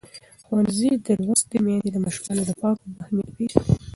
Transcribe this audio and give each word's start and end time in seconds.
ښوونځې 0.45 0.89
لوستې 1.23 1.57
میندې 1.65 1.89
د 1.91 1.97
ماشومانو 2.03 2.41
د 2.47 2.51
پاکو 2.59 2.81
اوبو 2.87 3.01
اهمیت 3.03 3.29
پېژني. 3.35 3.63